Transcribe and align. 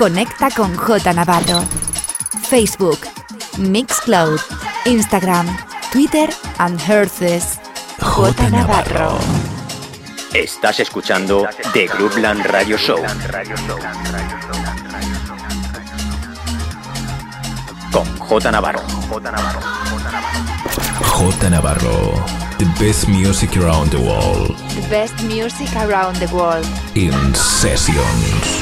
Conecta 0.00 0.48
con 0.50 0.74
J 0.78 1.12
Navarro. 1.12 1.62
Facebook, 2.48 3.00
Mixcloud, 3.58 4.40
Instagram, 4.86 5.46
Twitter 5.92 6.30
and 6.56 6.80
Herces. 6.80 7.60
J 8.00 8.48
Navarro. 8.48 9.18
Estás 10.32 10.80
escuchando 10.80 11.46
The 11.74 11.86
Groupland 11.88 12.46
Radio 12.46 12.78
Show. 12.78 12.96
Con 17.92 18.18
J 18.18 18.50
Navarro. 18.52 18.80
J 19.06 19.20
Navarro. 19.20 19.60
J 21.02 21.50
Navarro. 21.50 22.24
The 22.56 22.64
best 22.82 23.06
music 23.06 23.54
around 23.58 23.90
the 23.90 23.98
world. 23.98 24.56
The 24.76 24.88
best 24.88 25.22
music 25.24 25.68
around 25.76 26.16
the 26.26 26.34
world. 26.34 26.66
In 26.94 27.34
sessions. 27.34 28.59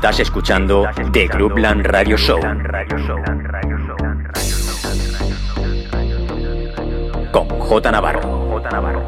Estás 0.00 0.18
escuchando 0.20 0.86
The 1.12 1.26
Groupland 1.26 1.84
Radio 1.84 2.16
Show. 2.16 2.40
Con 7.30 7.48
J 7.50 7.92
Navarro. 7.92 8.22
J 8.22 8.70
Navarro. 8.70 8.99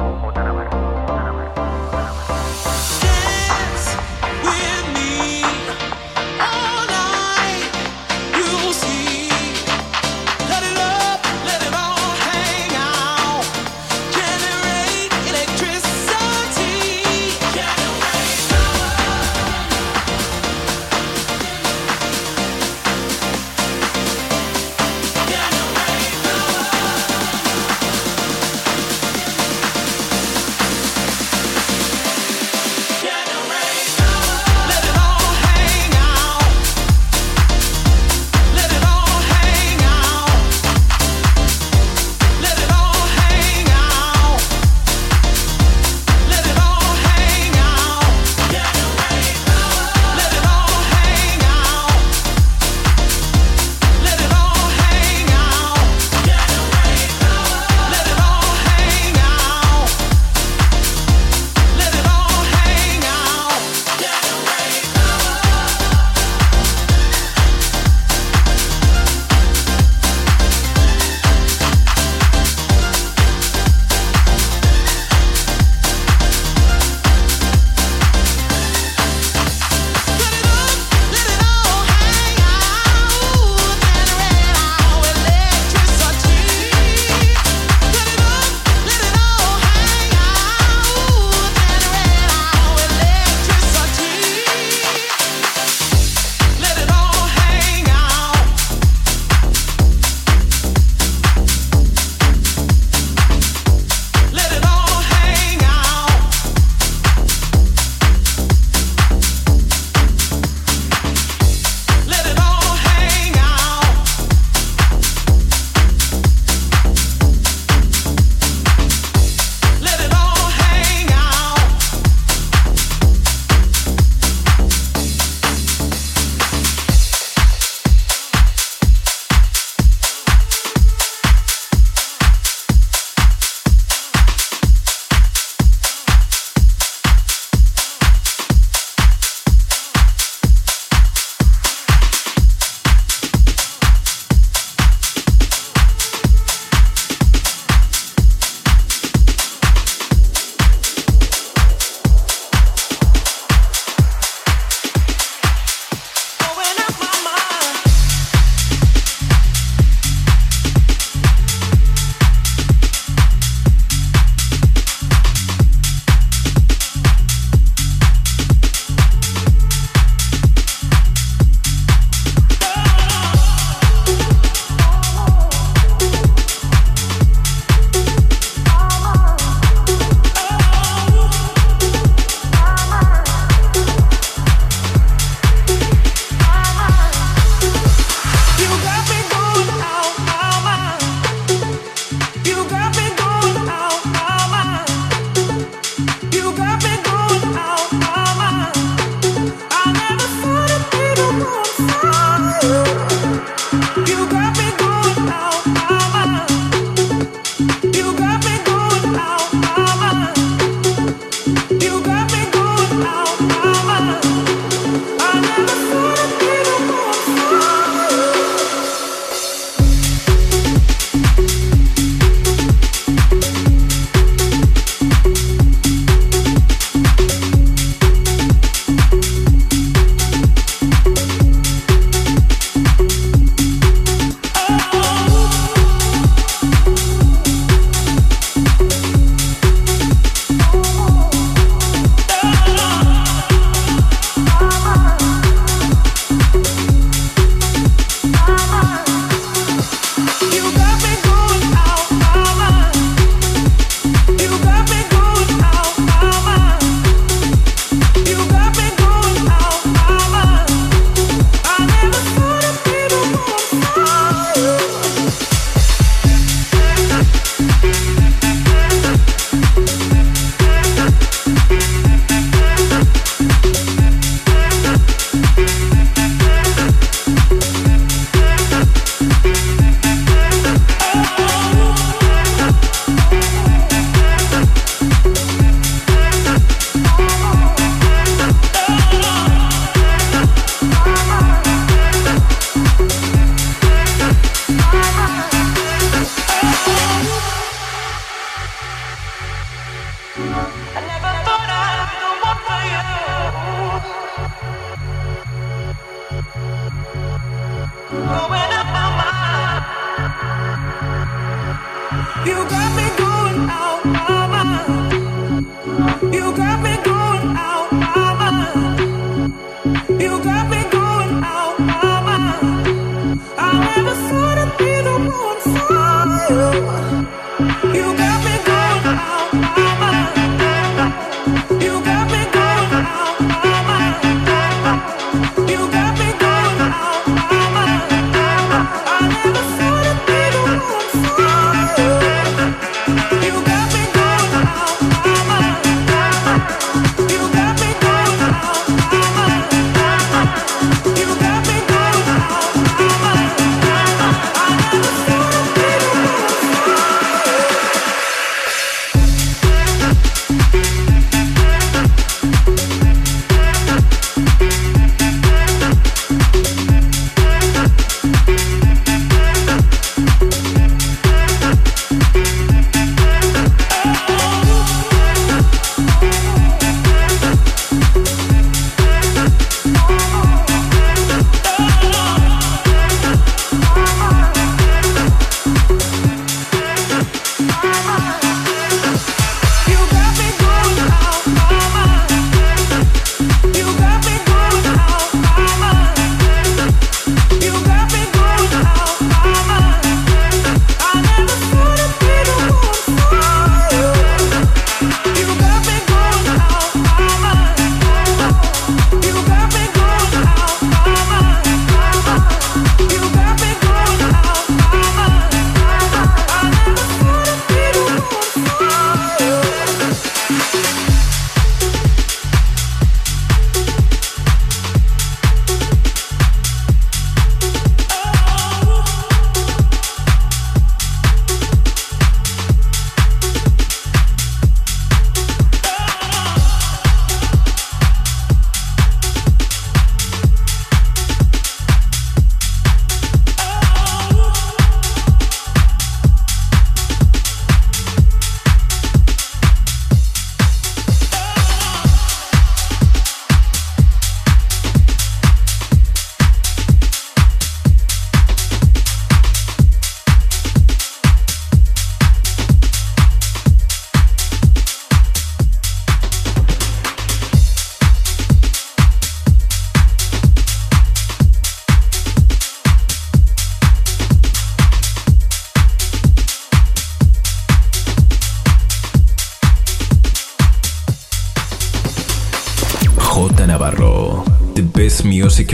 love. 314.73 315.11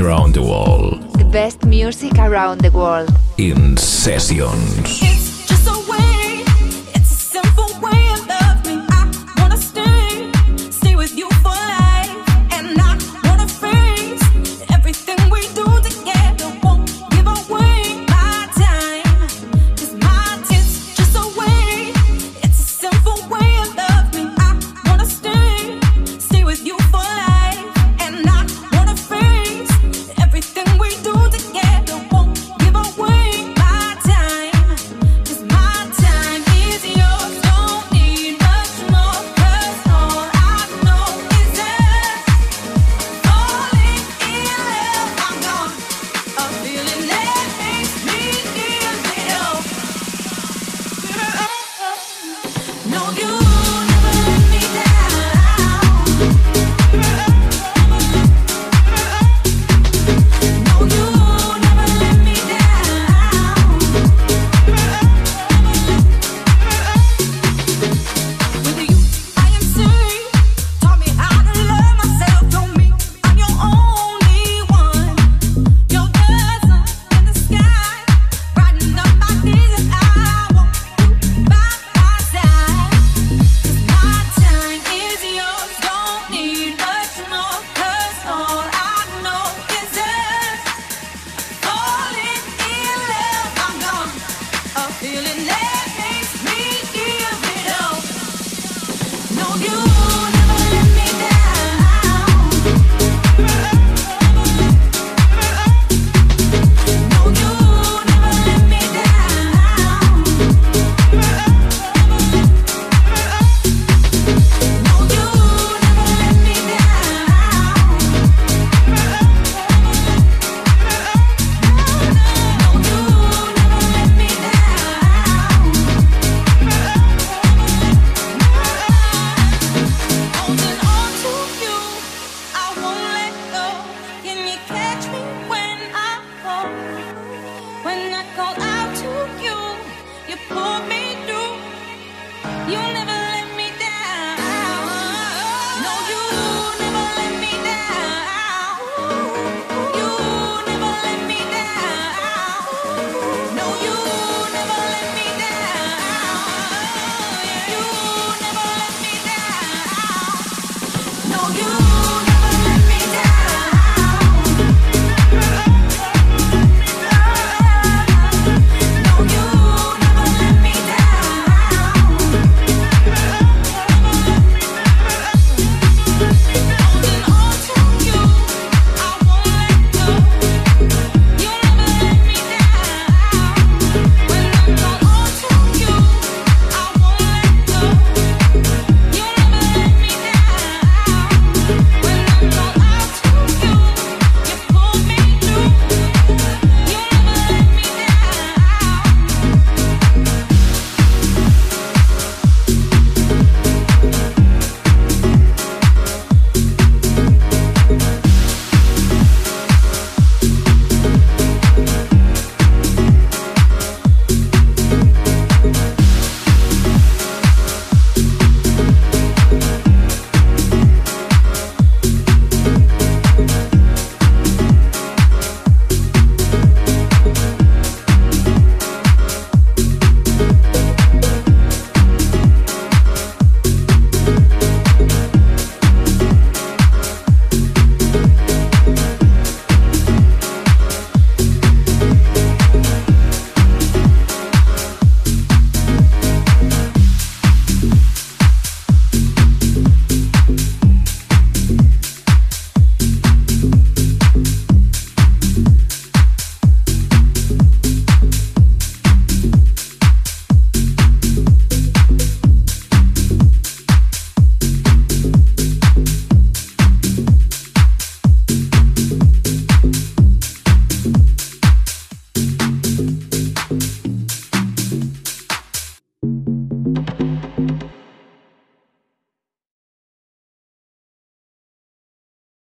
Around 0.00 0.34
the 0.34 0.42
world. 0.42 1.02
The 1.14 1.24
best 1.24 1.64
music 1.64 2.18
around 2.18 2.60
the 2.60 2.70
world. 2.70 3.10
In 3.36 3.76
sessions. 3.76 4.77